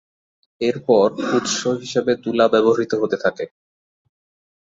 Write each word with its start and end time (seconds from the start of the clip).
এরপর 0.61 1.07
উৎস 1.31 1.53
হিসেবে 1.81 2.11
তুলা 2.23 2.45
ব্যবহৃত 2.53 2.91
হতে 3.01 3.17
থাকে। 3.23 3.45